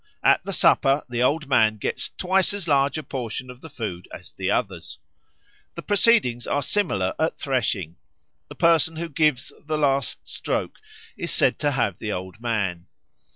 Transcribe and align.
At 0.23 0.43
the 0.43 0.51
supper 0.51 1.03
the 1.09 1.21
Old 1.21 1.47
Man 1.47 1.75
gets 1.77 2.09
twice 2.17 2.55
as 2.55 2.67
large 2.67 2.97
a 2.97 3.03
portion 3.03 3.51
of 3.51 3.61
the 3.61 3.69
food 3.69 4.07
as 4.11 4.31
the 4.31 4.49
others. 4.49 4.97
The 5.75 5.83
proceedings 5.83 6.47
are 6.47 6.63
similar 6.63 7.13
at 7.19 7.37
threshing; 7.37 7.97
the 8.47 8.55
person 8.55 8.95
who 8.95 9.09
gives 9.09 9.53
the 9.63 9.77
last 9.77 10.27
stroke 10.27 10.79
is 11.15 11.29
said 11.29 11.59
to 11.59 11.69
have 11.73 11.99
the 11.99 12.11
Old 12.13 12.41
Man. 12.41 12.87